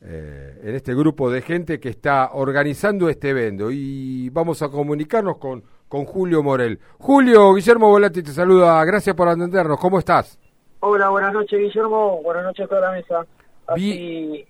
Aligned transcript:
eh, 0.00 0.60
en 0.62 0.74
este 0.76 0.94
grupo 0.94 1.28
de 1.28 1.42
gente 1.42 1.80
que 1.80 1.88
está 1.88 2.30
organizando 2.32 3.08
este 3.08 3.30
evento 3.30 3.68
y 3.72 4.30
vamos 4.30 4.62
a 4.62 4.68
comunicarnos 4.68 5.38
con, 5.38 5.64
con 5.88 6.04
Julio 6.04 6.42
Morel. 6.42 6.78
Julio, 6.98 7.52
Guillermo 7.52 7.88
Volati 7.88 8.22
te 8.22 8.30
saluda, 8.30 8.84
gracias 8.84 9.16
por 9.16 9.28
atendernos, 9.28 9.78
¿cómo 9.80 9.98
estás? 9.98 10.38
Hola, 10.80 11.08
buenas 11.08 11.32
noches 11.32 11.58
Guillermo, 11.58 12.22
buenas 12.22 12.44
noches 12.44 12.66
a 12.66 12.68
toda 12.68 12.80
la 12.82 12.92
mesa. 12.92 13.26
Así, 13.66 14.46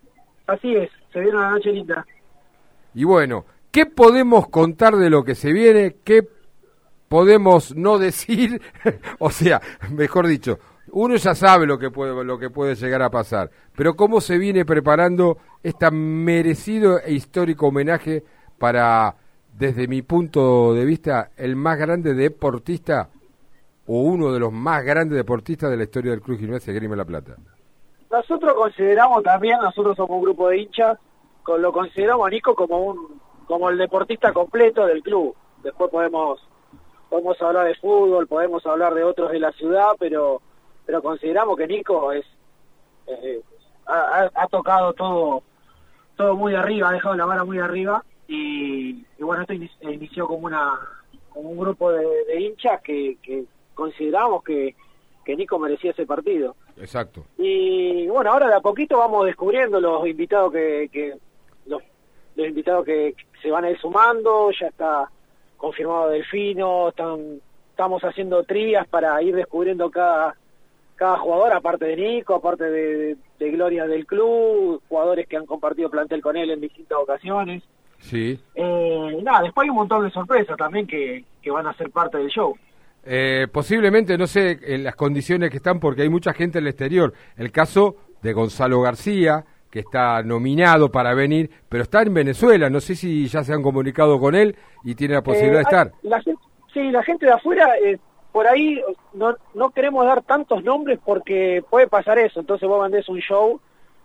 así 0.46 0.76
es, 0.76 0.90
se 1.12 1.21
viene 1.21 1.38
una 1.38 1.51
noche 1.53 1.72
linda. 1.72 2.06
Y 2.92 3.04
bueno, 3.04 3.46
¿qué 3.71 3.87
podemos 3.87 4.49
contar 4.49 4.96
de 4.96 5.08
lo 5.08 5.24
que 5.24 5.35
se 5.35 5.53
viene? 5.53 5.96
¿Qué 6.04 6.28
podemos 7.08 7.74
no 7.74 7.99
decir? 7.99 8.60
o 9.19 9.30
sea, 9.30 9.62
mejor 9.90 10.26
dicho, 10.26 10.58
uno 10.92 11.16
ya 11.16 11.34
sabe 11.34 11.66
lo 11.66 11.78
que 11.78 11.90
puede 11.90 12.24
lo 12.24 12.38
que 12.38 12.50
puede 12.50 12.74
llegar 12.74 13.02
a 13.02 13.10
pasar, 13.10 13.50
pero 13.76 13.94
cómo 13.94 14.20
se 14.20 14.38
viene 14.38 14.64
preparando 14.64 15.38
este 15.62 15.90
merecido 15.90 16.98
e 17.01 17.12
histórico 17.12 17.69
homenaje 17.69 18.24
para 18.59 19.15
desde 19.52 19.88
mi 19.88 20.02
punto 20.02 20.74
de 20.74 20.84
vista 20.84 21.30
el 21.37 21.56
más 21.56 21.79
grande 21.79 22.15
deportista 22.15 23.09
o 23.87 24.01
uno 24.02 24.32
de 24.32 24.38
los 24.38 24.52
más 24.52 24.84
grandes 24.84 25.16
deportistas 25.16 25.70
de 25.70 25.77
la 25.77 25.84
historia 25.84 26.12
del 26.12 26.20
Club 26.20 26.38
Gimnasia 26.38 26.73
Grima 26.73 26.95
La 26.95 27.05
Plata. 27.05 27.37
Nosotros 28.10 28.55
consideramos 28.55 29.23
también, 29.23 29.59
nosotros 29.60 29.96
somos 29.96 30.16
un 30.16 30.23
grupo 30.23 30.48
de 30.48 30.59
hinchas, 30.59 30.98
lo 31.46 31.73
consideramos 31.73 32.27
a 32.27 32.30
Nico 32.30 32.55
como 32.55 32.79
un 32.79 33.20
como 33.46 33.70
el 33.70 33.79
deportista 33.79 34.32
completo 34.32 34.87
del 34.87 35.02
club. 35.02 35.34
Después 35.62 35.91
podemos 35.91 36.38
podemos 37.09 37.41
hablar 37.41 37.66
de 37.66 37.74
fútbol, 37.77 38.27
podemos 38.27 38.65
hablar 38.66 38.95
de 38.95 39.02
otros 39.02 39.32
de 39.32 39.41
la 39.41 39.51
ciudad, 39.52 39.93
pero 39.98 40.43
pero 40.88 41.02
consideramos 41.02 41.55
que 41.59 41.66
Nico 41.66 42.12
es 42.12 42.24
eh, 43.09 43.42
ha, 43.84 44.46
tocado 44.51 44.95
todo 44.95 45.42
todo 46.16 46.34
muy 46.34 46.55
arriba, 46.55 46.88
ha 46.88 46.92
dejado 46.92 47.15
la 47.15 47.27
vara 47.27 47.45
muy 47.45 47.59
arriba 47.59 48.02
y, 48.27 49.04
bueno, 49.18 49.43
esto 49.43 49.52
inició 49.82 50.26
como 50.26 50.46
una 50.46 50.80
como 51.29 51.51
un 51.51 51.59
grupo 51.59 51.93
de, 51.93 52.40
hinchas 52.40 52.80
que, 52.80 53.18
que 53.23 53.45
consideramos 53.74 54.43
que, 54.43 54.74
que 55.26 55.37
Nico 55.37 55.59
merecía 55.59 55.90
ese 55.90 56.07
partido. 56.07 56.57
Exacto. 56.79 57.23
Y 57.37 58.07
bueno, 58.07 58.32
ahora 58.32 58.48
de 58.48 58.54
a 58.54 58.60
poquito 58.60 58.96
vamos 58.96 59.26
descubriendo 59.26 59.82
los 59.82 60.07
invitados 60.09 60.51
que, 60.51 60.88
que 60.91 61.18
los, 61.66 61.82
los 62.35 62.48
invitados 62.48 62.87
que 62.87 63.15
se 63.43 63.51
van 63.51 63.66
a 63.66 63.70
ir 63.70 63.79
sumando, 63.79 64.50
ya 64.58 64.68
está 64.68 65.10
confirmado 65.58 66.08
Delfino, 66.08 66.88
están, 66.88 67.42
estamos 67.72 68.02
haciendo 68.02 68.42
trivias 68.44 68.88
para 68.88 69.20
ir 69.20 69.36
descubriendo 69.36 69.91
cada 69.91 70.34
cada 70.98 71.16
jugador, 71.18 71.52
aparte 71.52 71.86
de 71.86 71.96
Nico, 71.96 72.34
aparte 72.34 72.64
de, 72.64 73.16
Gloria 73.38 73.86
del 73.86 74.04
club, 74.04 74.82
jugadores 74.88 75.27
que 75.27 75.36
han 75.36 75.46
compartido 75.46 75.88
plantel 75.88 76.20
con 76.20 76.36
él 76.36 76.50
en 76.50 76.60
distintas 76.60 76.98
ocasiones. 76.98 77.62
Sí. 77.98 78.38
Eh, 78.54 79.19
nada, 79.22 79.42
después 79.42 79.64
hay 79.64 79.70
un 79.70 79.76
montón 79.76 80.04
de 80.04 80.10
sorpresas 80.10 80.56
también 80.56 80.86
que, 80.86 81.24
que 81.41 81.50
van 81.50 81.66
a 81.66 81.72
ser 81.74 81.91
parte 81.91 82.19
del 82.19 82.28
show. 82.28 82.54
Eh, 83.04 83.46
posiblemente, 83.50 84.19
no 84.19 84.26
sé, 84.26 84.58
en 84.62 84.84
las 84.84 84.96
condiciones 84.96 85.50
que 85.50 85.56
están, 85.56 85.80
porque 85.80 86.02
hay 86.02 86.08
mucha 86.08 86.34
gente 86.34 86.58
en 86.58 86.64
el 86.64 86.69
exterior. 86.69 87.14
El 87.36 87.52
caso 87.52 87.96
de 88.20 88.32
Gonzalo 88.32 88.80
García, 88.80 89.44
que 89.70 89.80
está 89.80 90.22
nominado 90.22 90.91
para 90.91 91.14
venir, 91.14 91.50
pero 91.69 91.84
está 91.84 92.02
en 92.02 92.12
Venezuela. 92.12 92.69
No 92.69 92.80
sé 92.80 92.96
si 92.96 93.26
ya 93.28 93.44
se 93.44 93.52
han 93.52 93.62
comunicado 93.62 94.19
con 94.19 94.34
él 94.34 94.56
y 94.84 94.94
tiene 94.94 95.14
la 95.14 95.22
posibilidad 95.22 95.58
de 95.58 95.60
eh, 95.60 95.62
estar. 95.62 95.92
La, 96.02 96.20
sí, 96.72 96.91
la 96.91 97.02
gente 97.02 97.26
de 97.26 97.32
afuera 97.32 97.69
por 98.32 98.46
ahí 98.46 98.80
no, 99.14 99.36
no 99.54 99.70
queremos 99.70 100.04
dar 100.04 100.22
tantos 100.22 100.62
nombres 100.62 100.98
porque 101.04 101.62
puede 101.68 101.86
pasar 101.86 102.18
eso. 102.18 102.40
Entonces 102.40 102.68
vos 102.68 102.78
mandés 102.78 103.08
un 103.08 103.18
show 103.20 103.60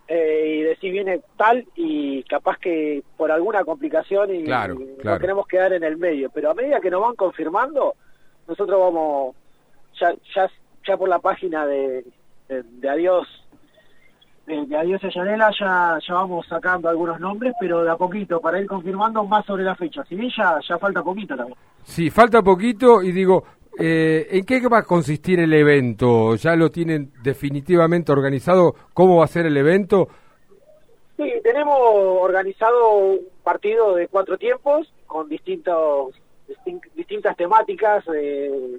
eh, 0.08 0.56
y 0.58 0.62
decís 0.62 0.92
viene 0.92 1.20
tal 1.36 1.66
y 1.76 2.22
capaz 2.24 2.58
que 2.58 3.02
por 3.16 3.30
alguna 3.30 3.64
complicación 3.64 4.34
y, 4.34 4.44
claro, 4.44 4.76
no 5.02 5.18
queremos 5.18 5.46
quedar 5.46 5.72
en 5.72 5.84
el 5.84 5.96
medio. 5.96 6.30
Pero 6.30 6.50
a 6.50 6.54
medida 6.54 6.80
que 6.80 6.90
nos 6.90 7.02
van 7.02 7.14
confirmando, 7.14 7.94
nosotros 8.46 8.78
vamos 8.78 9.36
ya 10.00 10.14
ya, 10.34 10.50
ya 10.86 10.96
por 10.96 11.08
la 11.08 11.18
página 11.18 11.66
de, 11.66 12.04
de, 12.48 12.88
Adiós 12.88 13.26
de, 14.46 14.76
Adiós 14.76 15.02
a 15.04 15.08
Yanela 15.08 15.50
ya, 15.58 15.98
ya 16.06 16.14
vamos 16.14 16.46
sacando 16.46 16.88
algunos 16.88 17.20
nombres, 17.20 17.54
pero 17.58 17.82
de 17.82 17.90
a 17.90 17.96
poquito, 17.96 18.40
para 18.40 18.60
ir 18.60 18.66
confirmando 18.66 19.24
más 19.24 19.46
sobre 19.46 19.64
la 19.64 19.74
fecha. 19.74 20.04
Si 20.04 20.16
bien 20.16 20.30
ya, 20.36 20.58
ya 20.68 20.78
falta 20.78 21.02
poquito 21.02 21.36
también. 21.36 21.56
Sí, 21.82 22.10
falta 22.10 22.42
poquito 22.42 23.02
y 23.02 23.12
digo, 23.12 23.44
eh, 23.78 24.28
¿En 24.30 24.44
qué 24.44 24.60
va 24.68 24.78
a 24.78 24.84
consistir 24.84 25.40
el 25.40 25.52
evento? 25.52 26.36
¿Ya 26.36 26.54
lo 26.56 26.70
tienen 26.70 27.12
definitivamente 27.22 28.12
organizado? 28.12 28.74
¿Cómo 28.92 29.18
va 29.18 29.24
a 29.24 29.28
ser 29.28 29.46
el 29.46 29.56
evento? 29.56 30.08
Sí, 31.16 31.32
tenemos 31.42 31.78
organizado 31.80 32.96
un 32.96 33.20
partido 33.42 33.94
de 33.94 34.08
cuatro 34.08 34.36
tiempos 34.36 34.92
con 35.06 35.28
distintos 35.28 36.14
distintas 36.94 37.36
temáticas, 37.36 38.04
eh, 38.14 38.78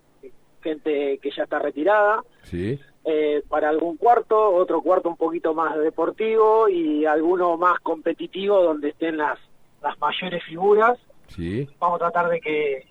gente 0.62 1.18
que 1.22 1.32
ya 1.32 1.44
está 1.44 1.60
retirada. 1.60 2.24
Sí. 2.44 2.80
Eh, 3.06 3.44
para 3.48 3.70
algún 3.70 3.98
cuarto, 3.98 4.56
otro 4.56 4.82
cuarto 4.82 5.10
un 5.10 5.18
poquito 5.18 5.54
más 5.54 5.78
deportivo 5.78 6.68
y 6.68 7.06
alguno 7.06 7.56
más 7.58 7.80
competitivo 7.80 8.62
donde 8.62 8.90
estén 8.90 9.18
las, 9.18 9.40
las 9.82 10.00
mayores 10.00 10.44
figuras. 10.44 10.98
Sí. 11.28 11.68
Vamos 11.80 12.02
a 12.02 12.10
tratar 12.10 12.30
de 12.30 12.40
que 12.40 12.88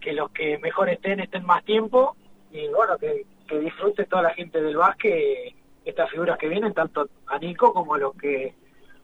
que 0.00 0.12
los 0.12 0.30
que 0.30 0.58
mejor 0.58 0.88
estén 0.88 1.20
estén 1.20 1.44
más 1.44 1.64
tiempo 1.64 2.16
y 2.50 2.66
bueno, 2.68 2.98
que, 2.98 3.26
disfrute 3.58 4.04
toda 4.04 4.22
la 4.22 4.34
gente 4.34 4.62
del 4.62 4.76
básquet 4.76 5.56
estas 5.84 6.08
figuras 6.10 6.38
que 6.38 6.48
vienen, 6.48 6.72
tanto 6.72 7.08
a 7.26 7.36
Nico 7.38 7.72
como 7.72 7.94
a 7.94 7.98
los 7.98 8.14
que 8.14 8.54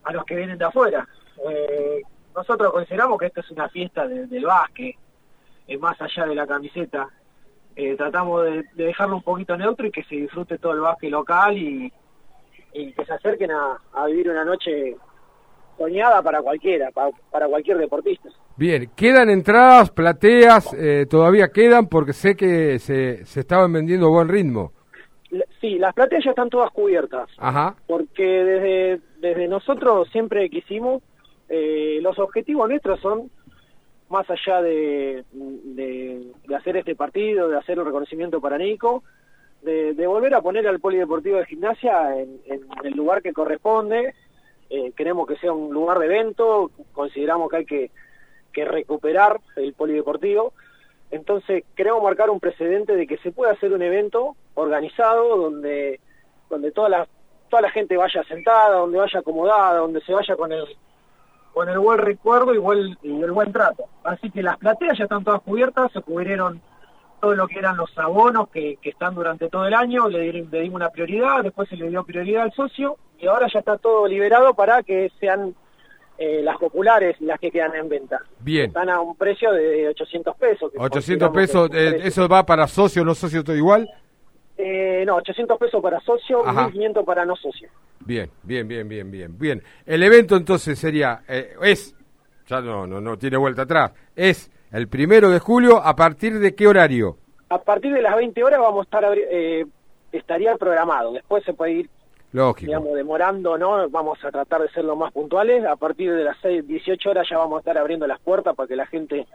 a 0.05 0.13
los 0.13 0.25
que 0.25 0.37
vienen 0.37 0.57
de 0.57 0.65
afuera. 0.65 1.09
Eh, 1.49 2.03
nosotros 2.35 2.73
consideramos 2.73 3.19
que 3.19 3.27
esto 3.27 3.41
es 3.41 3.51
una 3.51 3.69
fiesta 3.69 4.07
del 4.07 4.45
básquet, 4.45 4.95
eh, 5.67 5.79
más 5.79 6.01
allá 6.01 6.27
de 6.27 6.35
la 6.37 6.47
camiseta. 6.47 7.09
Eh, 7.75 7.97
tratamos 7.97 8.45
de, 8.45 8.65
dejarlo 8.75 9.17
un 9.17 9.23
poquito 9.23 9.57
neutro 9.57 9.87
y 9.87 9.91
que 9.91 10.05
se 10.05 10.15
disfrute 10.15 10.59
todo 10.59 10.75
el 10.75 10.81
básquet 10.81 11.11
local 11.11 11.59
y, 11.59 11.93
que 12.73 13.05
se 13.05 13.13
acerquen 13.13 13.51
a 13.51 14.07
vivir 14.07 14.29
una 14.29 14.45
noche 14.45 14.97
soñada 15.77 16.23
para 16.23 16.43
cualquiera, 16.43 16.91
para, 16.91 17.47
cualquier 17.49 17.79
deportista. 17.79 18.29
Bien, 18.57 18.91
¿quedan 18.97 19.31
entradas, 19.31 19.91
plateas? 19.91 20.73
Eh, 20.75 21.07
¿Todavía 21.09 21.49
quedan? 21.49 21.89
Porque 21.89 22.13
sé 22.13 22.35
que 22.37 22.79
se, 22.79 23.25
se 23.25 23.41
estaban 23.41 23.73
vendiendo 23.73 24.07
a 24.07 24.11
buen 24.11 24.29
ritmo. 24.29 24.73
Sí, 25.61 25.79
las 25.79 25.95
plateas 25.95 26.25
ya 26.25 26.31
están 26.31 26.51
todas 26.51 26.71
cubiertas. 26.71 27.29
Ajá. 27.39 27.75
Porque 27.87 28.23
desde, 28.23 29.01
desde 29.19 29.49
nosotros 29.49 30.09
siempre 30.11 30.49
quisimos, 30.49 31.03
eh, 31.49 31.99
los 32.03 32.19
objetivos 32.19 32.69
nuestros 32.69 33.01
son, 33.01 33.31
más 34.09 34.29
allá 34.31 34.63
de, 34.63 35.25
de, 35.33 36.33
hacer 36.57 36.77
este 36.77 36.95
partido, 36.95 37.49
de 37.49 37.59
hacer 37.59 37.79
un 37.79 37.87
reconocimiento 37.87 38.41
para 38.41 38.59
Nico, 38.59 39.03
de, 39.63 39.95
de 39.95 40.07
volver 40.07 40.35
a 40.35 40.43
poner 40.43 40.67
al 40.69 40.81
polideportivo 40.81 41.39
de 41.39 41.47
gimnasia 41.47 42.17
en, 42.17 42.41
en 42.47 42.63
el 42.85 42.95
lugar 42.95 43.23
que 43.23 43.33
corresponde, 43.33 44.15
eh, 44.71 44.93
queremos 44.97 45.27
que 45.27 45.37
sea 45.37 45.53
un 45.53 45.73
lugar 45.73 45.99
de 45.99 46.07
evento, 46.07 46.71
consideramos 46.93 47.51
que 47.51 47.57
hay 47.57 47.65
que, 47.67 47.91
que 48.53 48.65
recuperar 48.65 49.41
el 49.57 49.73
polideportivo, 49.75 50.53
entonces 51.11 51.65
queremos 51.77 52.03
marcar 52.03 52.31
un 52.31 52.41
precedente 52.41 52.97
de 52.97 53.07
que 53.07 53.19
se 53.19 53.33
puede 53.33 53.53
hacer 53.53 53.73
un 53.73 53.83
evento 53.83 54.37
organizado 54.55 55.37
donde, 55.37 56.01
donde 56.51 56.73
toda 56.73 56.89
la, 56.89 57.09
toda 57.49 57.63
la 57.63 57.71
gente 57.71 57.97
vaya 57.97 58.25
sentada, 58.25 58.79
donde 58.79 58.99
vaya 58.99 59.21
acomodada, 59.21 59.79
donde 59.79 60.01
se 60.01 60.13
vaya 60.13 60.37
con 60.37 60.53
el 60.53 60.65
con 61.53 61.71
el 61.71 61.79
buen 61.79 61.97
recuerdo 61.97 62.53
y, 62.53 62.59
buen, 62.59 62.99
y 63.03 63.23
el 63.23 63.33
buen 63.33 63.51
trato. 63.51 63.85
Así 64.05 64.31
que 64.31 64.43
las 64.43 64.59
plateas 64.59 64.99
ya 64.99 65.05
están 65.05 65.25
todas 65.25 65.41
cubiertas, 65.41 65.91
se 65.91 66.03
cubrieron 66.03 66.61
todo 67.21 67.35
lo 67.35 67.49
que 67.49 67.59
eran 67.59 67.77
los 67.77 67.97
abonos 67.99 68.49
que, 68.49 68.79
que 68.81 68.91
están 68.91 69.15
durante 69.15 69.49
todo 69.49 69.67
el 69.67 69.75
año, 69.75 70.09
le, 70.09 70.33
le 70.33 70.61
dimos 70.61 70.77
una 70.77 70.91
prioridad, 70.91 71.43
después 71.43 71.69
se 71.69 71.77
le 71.77 71.89
dio 71.89 72.05
prioridad 72.05 72.45
al 72.45 72.53
socio 72.53 72.97
y 73.19 73.27
ahora 73.27 73.49
ya 73.53 73.61
está 73.61 73.79
todo 73.79 74.07
liberado 74.07 74.55
para 74.55 74.83
que 74.83 75.11
sean 75.19 75.55
eh, 76.19 76.41
las 76.43 76.57
populares 76.59 77.17
las 77.21 77.39
que 77.39 77.51
quedan 77.51 77.75
en 77.75 77.89
venta. 77.89 78.21
Bien. 78.41 78.67
Están 78.67 78.89
a 78.89 79.01
un 79.01 79.17
precio 79.17 79.53
de 79.53 79.89
800 79.89 80.37
pesos. 80.37 80.73
800 80.77 81.31
pesos, 81.31 81.71
eh, 81.75 82.01
¿eso 82.05 82.27
va 82.29 82.45
para 82.47 82.67
socio 82.67 83.03
o 83.03 83.05
no 83.05 83.15
socio 83.15 83.45
todo 83.45 83.57
igual? 83.57 83.89
Eh, 84.57 85.05
no, 85.07 85.17
800 85.17 85.59
pesos 85.59 85.83
para 85.83 86.01
socio, 86.01 86.43
1500 86.43 87.05
para 87.05 87.27
no 87.27 87.37
socio. 87.37 87.69
Bien, 88.01 88.31
bien, 88.43 88.67
bien, 88.67 88.89
bien, 88.89 89.11
bien, 89.11 89.39
bien. 89.39 89.63
El 89.85 90.03
evento 90.03 90.37
entonces 90.37 90.79
sería, 90.79 91.23
es, 91.29 91.95
ya 92.47 92.63
no, 92.63 92.87
no, 92.87 92.99
no 93.01 93.19
tiene 93.19 93.37
vuelta 93.37 93.63
atrás, 93.63 93.93
es 94.15 94.51
el 94.77 94.89
primero 94.89 95.31
de 95.31 95.39
julio, 95.39 95.81
¿a 95.83 95.97
partir 95.97 96.39
de 96.39 96.55
qué 96.55 96.67
horario? 96.67 97.17
A 97.49 97.59
partir 97.59 97.93
de 97.93 98.03
las 98.03 98.17
20 98.17 98.45
horas 98.45 98.61
vamos 98.61 98.81
a 98.81 98.85
estar, 98.85 99.19
estaría 100.13 100.57
programado, 100.57 101.13
después 101.13 101.45
se 101.45 101.55
puede 101.55 101.73
ir 101.73 101.91
digamos, 102.59 102.95
demorando, 102.95 103.57
¿no? 103.57 103.89
Vamos 103.89 104.23
a 104.25 104.31
tratar 104.31 104.61
de 104.61 104.69
ser 104.69 104.85
lo 104.85 104.97
más 104.97 105.13
puntuales. 105.13 105.65
A 105.65 105.77
partir 105.77 106.13
de 106.13 106.25
las 106.25 106.37
6, 106.43 106.67
18 106.67 107.11
horas 107.11 107.27
ya 107.31 107.39
vamos 107.39 107.57
a 107.57 107.61
estar 107.61 107.79
abriendo 107.79 108.07
las 108.07 108.21
puertas 108.21 108.55
para 108.55 108.67
que 108.67 108.77
la 108.77 108.87
gente 108.87 109.27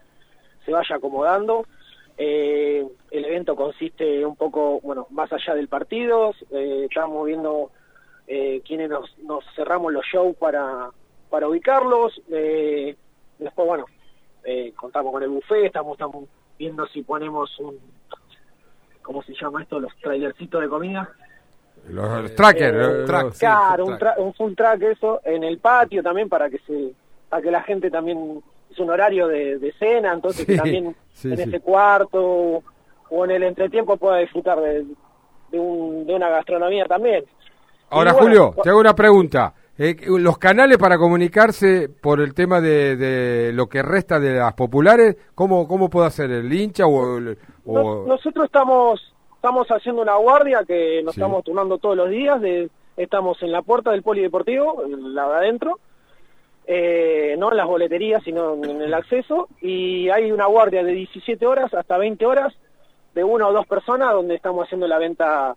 se 0.66 0.72
vaya 0.72 0.96
acomodando. 0.96 1.66
Eh, 2.18 2.86
el 3.10 3.26
evento 3.26 3.56
consiste 3.56 4.24
un 4.24 4.36
poco, 4.36 4.80
bueno, 4.82 5.08
más 5.10 5.32
allá 5.34 5.56
del 5.56 5.68
partido, 5.68 6.34
eh, 6.52 6.86
estamos 6.88 7.26
viendo 7.26 7.72
eh, 8.28 8.62
quienes 8.68 8.90
nos, 8.90 9.18
nos 9.20 9.44
cerramos 9.56 9.92
los 9.92 10.06
shows 10.06 10.36
para, 10.36 10.92
para 11.30 11.48
ubicarlos. 11.48 12.22
Eh, 12.30 12.96
después, 13.40 13.68
bueno, 13.68 13.86
eh, 14.44 14.74
contamos 14.76 15.12
con 15.12 15.24
el 15.24 15.30
buffet, 15.30 15.66
estamos, 15.66 15.94
estamos 15.94 16.26
viendo 16.58 16.86
si 16.88 17.02
ponemos 17.04 17.58
un, 17.60 17.78
¿cómo 19.02 19.22
se 19.24 19.34
llama 19.34 19.64
esto? 19.64 19.80
Los 19.80 19.96
trailercitos 19.98 20.62
de 20.62 20.70
comida. 20.70 21.10
Los, 21.90 22.36
trackers. 22.36 22.74
Eh, 22.76 22.78
los- 22.78 23.06
claro, 23.06 23.86
sí, 23.86 23.92
un, 23.92 23.98
tra- 24.00 24.18
un 24.18 24.34
full 24.34 24.54
track 24.54 24.82
eso, 24.84 25.22
en 25.24 25.44
el 25.44 25.58
patio 25.58 26.04
también 26.04 26.30
para 26.30 26.50
que 26.50 26.60
se 26.60 26.94
para 27.30 27.42
que 27.42 27.50
la 27.52 27.64
gente 27.64 27.90
también 27.90 28.42
es 28.70 28.78
un 28.80 28.90
horario 28.90 29.28
de, 29.28 29.58
de 29.58 29.72
cena, 29.74 30.14
entonces 30.14 30.46
que 30.46 30.58
también 30.58 30.96
sí, 31.14 31.32
en 31.32 31.40
ese 31.40 31.60
cuarto 31.62 32.62
o 33.10 33.26
en 33.26 33.32
el 33.32 33.44
entretiempo 33.44 33.96
pueda 33.98 34.18
disfrutar 34.18 34.60
de, 34.60 34.86
de, 35.50 35.60
un- 35.60 36.06
de 36.06 36.14
una 36.14 36.30
gastronomía 36.30 36.86
también. 36.86 37.24
Ahora, 37.90 38.12
bueno, 38.14 38.26
Julio, 38.52 38.56
te 38.64 38.70
hago 38.70 38.80
una 38.80 38.94
pregunta. 38.96 39.54
Eh, 39.84 39.96
los 40.20 40.38
canales 40.38 40.78
para 40.78 40.98
comunicarse 41.00 41.90
por 41.90 42.20
el 42.22 42.36
tema 42.36 42.62
de, 42.62 42.96
de 42.98 43.52
lo 43.52 43.66
que 43.68 43.82
resta 43.82 44.20
de 44.20 44.36
las 44.36 44.54
populares, 44.54 45.16
¿cómo, 45.34 45.68
cómo 45.68 45.90
puede 45.90 46.06
hacer 46.06 46.30
el 46.30 46.54
hincha 46.54 46.86
o, 46.86 47.18
el- 47.18 47.38
o- 47.66 47.82
Nos- 47.82 48.08
nosotros 48.08 48.46
estamos 48.46 49.14
estamos 49.38 49.68
haciendo 49.70 50.04
una 50.04 50.18
guardia 50.18 50.64
que 50.68 51.02
nos 51.04 51.16
Sí. 51.16 51.20
estamos 51.22 51.44
turnando 51.44 51.80
todos 51.80 51.98
los 51.98 52.12
días. 52.12 52.40
De, 52.40 52.70
estamos 52.96 53.42
en 53.42 53.52
la 53.52 53.64
puerta 53.64 53.90
del 53.90 54.04
polideportivo, 54.04 54.84
la 54.88 55.28
de 55.30 55.36
adentro, 55.38 55.80
eh, 56.68 57.36
no 57.40 57.50
en 57.50 57.58
las 57.58 57.66
boleterías, 57.66 58.22
sino 58.24 58.54
en 58.64 58.82
el 58.82 58.94
acceso. 58.94 59.48
Y 59.62 60.10
hay 60.10 60.32
una 60.32 60.46
guardia 60.46 60.84
de 60.84 60.92
17 60.94 61.44
horas 61.48 61.74
hasta 61.74 61.98
20 61.98 62.24
horas 62.26 62.54
de 63.16 63.24
una 63.24 63.48
o 63.48 63.52
dos 63.54 63.66
personas 63.66 64.14
donde 64.14 64.36
estamos 64.36 64.66
haciendo 64.66 64.88
la 64.88 65.00
venta 65.00 65.56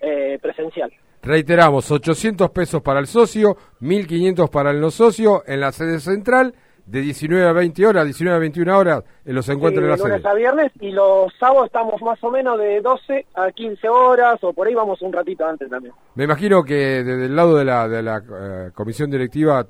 eh, 0.00 0.38
presencial. 0.40 0.90
Reiteramos, 1.22 1.90
800 1.90 2.50
pesos 2.50 2.82
para 2.82 3.00
el 3.00 3.06
socio, 3.06 3.56
1500 3.80 4.50
para 4.50 4.70
el 4.70 4.80
no 4.80 4.90
socio 4.90 5.42
en 5.46 5.60
la 5.60 5.72
sede 5.72 6.00
central, 6.00 6.54
de 6.86 7.02
19 7.02 7.46
a 7.46 7.52
20 7.52 7.86
horas, 7.86 8.04
19 8.06 8.34
a 8.36 8.40
21 8.40 8.78
horas 8.78 9.04
en 9.26 9.34
los 9.34 9.46
encuentros 9.50 9.82
Sí, 9.82 9.84
de 9.84 9.88
la 9.90 9.96
de 9.96 10.02
lunes 10.08 10.22
sede? 10.22 10.30
a 10.30 10.34
viernes 10.34 10.72
y 10.80 10.90
los 10.90 11.30
sábados 11.38 11.66
estamos 11.66 12.00
más 12.00 12.22
o 12.24 12.30
menos 12.30 12.58
de 12.58 12.80
12 12.80 13.26
a 13.34 13.50
15 13.52 13.88
horas 13.90 14.38
o 14.42 14.54
por 14.54 14.66
ahí 14.66 14.74
vamos 14.74 15.02
un 15.02 15.12
ratito 15.12 15.44
antes 15.46 15.68
también. 15.68 15.92
Me 16.14 16.24
imagino 16.24 16.62
que 16.64 17.04
desde 17.04 17.26
el 17.26 17.36
lado 17.36 17.58
de 17.58 17.64
la, 17.66 17.86
de 17.88 18.02
la 18.02 18.16
eh, 18.18 18.70
comisión 18.74 19.10
directiva, 19.10 19.66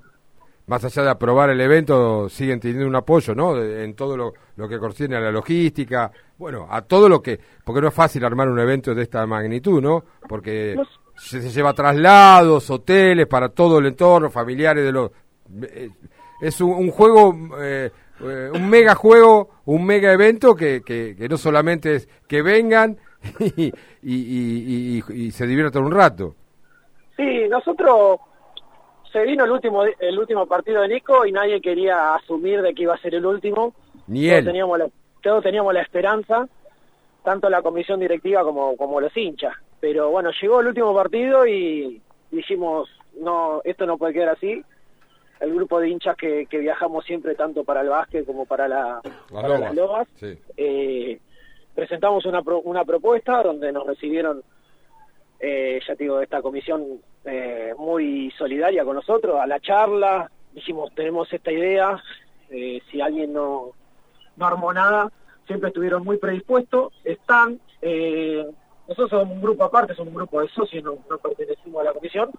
más 0.69 0.85
allá 0.85 1.03
de 1.03 1.11
aprobar 1.11 1.51
el 1.51 1.61
evento, 1.61 2.29
siguen 2.29 2.61
teniendo 2.61 2.87
un 2.87 2.94
apoyo, 2.94 3.35
¿no? 3.35 3.55
De- 3.56 3.83
en 3.83 3.97
todo 3.97 4.17
lo, 4.17 4.35
lo 4.55 4.69
que 4.69 4.79
concierne 4.79 5.17
a 5.17 5.21
la 5.21 5.33
logística, 5.33 6.12
bueno, 6.37 6.69
a 6.71 6.83
todo 6.83 7.09
lo 7.09 7.21
que, 7.21 7.41
porque 7.65 7.81
no 7.81 7.89
es 7.89 7.94
fácil 7.94 8.25
armar 8.25 8.49
un 8.49 8.61
evento 8.61 8.94
de 8.94 9.03
esta 9.03 9.27
magnitud, 9.27 9.83
¿no? 9.83 10.05
Porque 10.29 10.75
No 10.77 10.85
sé. 10.85 10.91
Se, 11.19 11.41
se 11.43 11.50
lleva 11.50 11.73
traslados, 11.73 12.70
hoteles 12.70 13.26
para 13.26 13.49
todo 13.50 13.79
el 13.79 13.87
entorno, 13.87 14.31
familiares 14.31 14.85
de 14.85 14.93
los... 14.93 15.11
eh, 15.62 15.91
Es 16.41 16.61
un, 16.61 16.70
un 16.70 16.91
juego, 16.91 17.35
eh, 17.61 17.91
eh, 18.20 18.50
un 18.53 18.69
mega 18.69 18.94
juego, 18.94 19.50
un 19.67 19.85
mega 19.85 20.12
evento 20.12 20.55
que, 20.55 20.82
que, 20.85 21.15
que 21.17 21.29
no 21.29 21.37
solamente 21.37 21.94
es 21.97 22.09
que 22.29 22.43
vengan 22.43 22.97
y, 23.41 23.67
y, 24.03 25.00
y- 25.03 25.03
y- 25.09 25.31
se 25.32 25.47
diviertan 25.47 25.85
un 25.85 25.93
rato. 25.93 26.35
Sí, 27.17 27.49
nosotros 27.49 28.20
se 29.12 29.23
vino 29.23 29.44
el 29.44 29.50
último 29.50 29.82
el 29.85 30.19
último 30.19 30.47
partido 30.47 30.82
de 30.82 30.88
Nico 30.88 31.26
y 31.26 31.32
nadie 31.32 31.61
quería 31.61 32.15
asumir 32.15 32.62
de 32.62 32.75
que 32.75 32.82
iba 32.82 32.94
a 32.94 32.99
ser 33.00 33.15
el 33.17 33.26
último. 33.26 33.75
Ni 34.06 34.26
todos 34.29 34.38
él. 34.38 34.44
Teníamos 34.44 34.79
la, 34.79 34.87
todos 35.23 35.43
teníamos 35.43 35.75
la 35.75 35.82
esperanza, 35.82 36.47
tanto 37.25 37.50
la 37.50 37.61
comisión 37.62 37.99
directiva 37.99 38.43
como, 38.44 38.76
como 38.76 39.00
los 39.00 39.15
hinchas. 39.17 39.55
Pero 39.81 40.11
bueno, 40.11 40.31
llegó 40.41 40.61
el 40.61 40.69
último 40.69 40.95
partido 40.95 41.47
y 41.47 42.01
dijimos, 42.31 42.89
no, 43.21 43.61
esto 43.65 43.87
no 43.87 43.97
puede 43.99 44.13
quedar 44.15 44.31
así. 44.31 44.63
El 45.41 45.55
grupo 45.55 45.79
de 45.79 45.89
hinchas 45.89 46.17
que, 46.17 46.47
que 46.47 46.59
viajamos 46.59 47.05
siempre 47.05 47.35
tanto 47.37 47.63
para 47.65 47.83
el 47.83 47.89
básquet 47.89 48.27
como 48.27 48.45
para, 48.45 48.67
la, 48.67 49.01
para 49.33 49.59
las 49.59 49.75
lobas, 49.75 50.09
Sí. 50.17 50.37
eh, 50.57 51.21
presentamos 51.75 52.27
una, 52.27 52.43
pro- 52.43 52.61
una 52.61 52.85
propuesta 52.85 53.41
donde 53.45 53.71
nos 53.71 53.87
recibieron, 53.87 54.43
eh, 55.39 55.81
ya 55.87 55.95
te 55.95 56.03
digo, 56.05 56.21
esta 56.21 56.43
comisión 56.43 57.01
eh, 57.25 57.73
muy 57.79 58.33
solidaria 58.37 58.85
con 58.85 58.97
nosotros, 58.97 59.37
a 59.41 59.47
la 59.47 59.61
charla, 59.61 60.29
dijimos, 60.53 60.93
tenemos 60.97 61.33
esta 61.33 61.53
idea, 61.53 62.03
eh, 62.51 62.81
si 62.91 63.01
alguien 63.01 63.33
no, 63.33 63.71
no 64.37 64.47
armó 64.47 64.73
nada, 64.73 65.13
siempre 65.47 65.69
estuvieron 65.69 66.03
muy 66.05 66.17
predispuestos, 66.19 66.93
están, 67.05 67.61
eh, 67.81 68.45
nosotros 68.88 69.11
somos 69.11 69.35
un 69.37 69.43
grupo 69.43 69.64
aparte, 69.64 69.94
somos 69.94 70.12
un 70.12 70.19
grupo 70.19 70.40
de 70.40 70.49
socios, 70.49 70.82
no, 70.82 70.99
no 71.08 71.19
pertenecimos 71.19 71.82
a 71.82 71.85
la 71.85 71.93
comisión, 71.93 72.31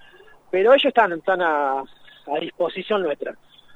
pero 0.50 0.74
ellos 0.74 0.86
están, 0.86 1.14
están 1.14 1.42
a, 1.42 1.80
a 1.80 2.40
disposición 2.42 3.04
nuestra. 3.04 3.36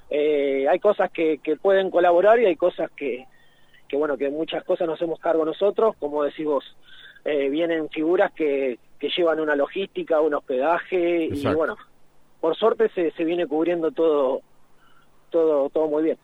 Eh, 0.09 0.67
hay 0.67 0.79
cosas 0.79 1.11
que, 1.11 1.37
que 1.37 1.55
pueden 1.55 1.91
colaborar 1.91 2.39
y 2.39 2.45
hay 2.45 2.55
cosas 2.55 2.89
que, 2.95 3.25
que 3.87 3.95
bueno, 3.95 4.17
que 4.17 4.29
muchas 4.29 4.63
cosas 4.63 4.87
nos 4.87 4.95
hacemos 4.95 5.19
cargo 5.19 5.45
nosotros, 5.45 5.95
como 5.99 6.23
decís 6.23 6.45
vos, 6.45 6.75
eh, 7.25 7.49
vienen 7.49 7.89
figuras 7.89 8.31
que, 8.33 8.79
que 8.99 9.09
llevan 9.15 9.39
una 9.39 9.55
logística, 9.55 10.19
un 10.19 10.33
hospedaje 10.33 11.25
y 11.25 11.45
bueno, 11.53 11.77
por 12.41 12.55
suerte 12.55 12.89
se, 12.89 13.11
se 13.11 13.23
viene 13.23 13.47
cubriendo 13.47 13.91
todo, 13.91 14.41
todo, 15.29 15.69
todo 15.69 15.87
muy 15.87 16.03
bien. 16.03 16.17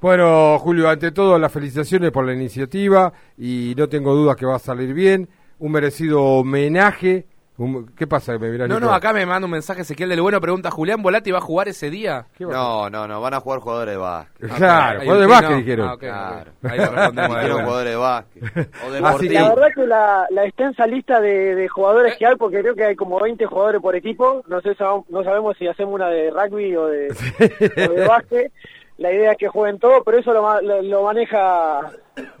Bueno, 0.00 0.58
Julio, 0.58 0.88
ante 0.88 1.10
todo 1.10 1.38
las 1.38 1.52
felicitaciones 1.52 2.10
por 2.10 2.26
la 2.26 2.34
iniciativa 2.34 3.12
y 3.38 3.74
no 3.76 3.88
tengo 3.88 4.14
dudas 4.14 4.36
que 4.36 4.46
va 4.46 4.56
a 4.56 4.60
salir 4.60 4.92
bien. 4.92 5.28
Un 5.58 5.72
merecido 5.72 6.22
homenaje. 6.22 7.26
Un- 7.58 7.86
¿Qué 7.96 8.06
pasa? 8.06 8.36
Me 8.38 8.50
No, 8.68 8.78
no, 8.78 8.92
acá 8.92 9.14
me 9.14 9.24
manda 9.24 9.46
un 9.46 9.50
mensaje 9.52 9.80
Ezequiel 9.80 10.10
del 10.10 10.20
Bueno, 10.20 10.38
pregunta, 10.42 10.70
¿Julián 10.70 11.00
Volati 11.02 11.30
va 11.30 11.38
a 11.38 11.40
jugar 11.40 11.68
ese 11.68 11.88
día? 11.88 12.26
¿Qué 12.36 12.44
va- 12.44 12.52
No, 12.52 12.90
no, 12.90 13.08
no, 13.08 13.18
van 13.22 13.32
a 13.32 13.40
jugar 13.40 13.60
jugadores 13.60 13.94
de 13.94 13.96
básquet. 13.96 14.50
Claro, 14.56 15.00
Ahí 15.00 15.06
jugador 15.06 15.20
de 15.26 15.26
básquet 15.32 15.50
no. 15.50 15.56
dijeron. 15.56 15.88
Ah, 15.88 15.96
Claro. 15.98 16.50
Ahí 16.64 16.78
Dijeron 16.78 17.64
jugadores 17.64 17.90
de 17.92 17.96
básquet. 17.96 18.42
O 18.44 18.46
Así 18.58 18.92
deportivos. 18.92 19.32
La 19.42 19.54
verdad 19.54 19.68
que 19.74 19.86
la, 19.86 20.26
la 20.30 20.44
extensa 20.44 20.86
lista 20.86 21.18
de, 21.20 21.54
de 21.54 21.68
jugadores 21.68 22.16
que 22.18 22.26
hay, 22.26 22.36
porque 22.36 22.60
creo 22.60 22.74
que 22.74 22.84
hay 22.84 22.94
como 22.94 23.18
20 23.18 23.46
jugadores 23.46 23.80
por 23.80 23.96
equipo, 23.96 24.42
no 24.48 24.60
sé 24.60 24.76
no 25.08 25.24
sabemos 25.24 25.56
si 25.58 25.66
hacemos 25.66 25.94
una 25.94 26.08
de 26.10 26.30
rugby 26.30 26.76
o 26.76 26.88
de, 26.88 27.08
o 27.88 27.92
de 27.94 28.06
básquet. 28.06 28.52
La 28.98 29.12
idea 29.12 29.32
es 29.32 29.38
que 29.38 29.48
jueguen 29.48 29.78
todos, 29.78 30.02
pero 30.04 30.18
eso 30.18 30.32
lo, 30.34 30.60
lo, 30.60 30.82
lo 30.82 31.02
maneja 31.04 31.80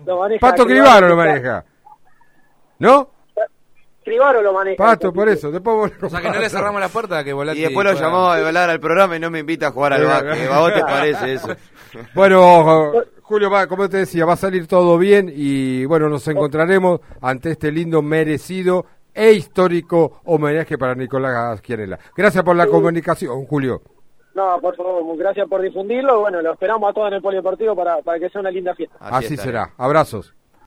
lo 0.04 0.18
maneja 0.20 0.40
Pato 0.40 0.66
Cribaro, 0.66 1.08
lo 1.08 1.16
maneja. 1.16 1.64
¿No? 2.78 3.10
Cribaro 4.04 4.40
lo 4.40 4.52
maneja. 4.52 4.76
Pato, 4.76 5.12
por 5.12 5.28
eso. 5.28 5.50
Después 5.50 5.76
vos- 5.76 5.92
O 6.04 6.08
sea 6.08 6.20
que 6.20 6.30
no 6.30 6.38
le 6.38 6.48
cerramos 6.48 6.80
la 6.80 6.88
puerta 6.88 7.24
que 7.24 7.32
Volati 7.32 7.58
Y 7.58 7.62
después 7.62 7.84
lo 7.84 7.92
llamó 7.94 8.28
a 8.28 8.36
hablar 8.36 8.70
al 8.70 8.78
programa 8.78 9.16
y 9.16 9.20
no 9.20 9.30
me 9.30 9.40
invita 9.40 9.66
a 9.68 9.70
jugar 9.72 9.94
al 9.94 10.04
básquet. 10.04 10.48
¿A 10.50 10.60
vos 10.60 10.72
te 10.72 10.80
parece 10.82 11.32
eso? 11.34 11.48
Bueno, 12.14 12.92
Julio, 13.22 13.48
como 13.68 13.88
te 13.88 13.98
decía, 13.98 14.26
va 14.26 14.34
a 14.34 14.36
salir 14.36 14.66
todo 14.66 14.98
bien 14.98 15.32
y 15.34 15.86
bueno, 15.86 16.10
nos 16.10 16.28
encontraremos 16.28 17.00
ante 17.22 17.52
este 17.52 17.72
lindo, 17.72 18.02
merecido 18.02 18.84
e 19.14 19.32
histórico 19.32 20.20
homenaje 20.26 20.76
para 20.76 20.94
Nicolás 20.94 21.60
Quierela. 21.62 21.98
Gracias 22.14 22.44
por 22.44 22.54
la 22.54 22.66
comunicación, 22.66 23.46
Julio. 23.46 23.80
No, 24.34 24.58
por 24.60 24.76
favor, 24.76 25.16
gracias 25.16 25.48
por 25.48 25.62
difundirlo. 25.62 26.20
Bueno, 26.20 26.42
lo 26.42 26.52
esperamos 26.52 26.90
a 26.90 26.92
todos 26.92 27.08
en 27.08 27.14
el 27.14 27.22
polideportivo 27.22 27.74
para, 27.74 28.02
para 28.02 28.18
que 28.20 28.28
sea 28.28 28.42
una 28.42 28.50
linda 28.50 28.74
fiesta. 28.74 28.96
Así 29.00 29.36
será. 29.38 29.72
Abrazos. 29.78 30.34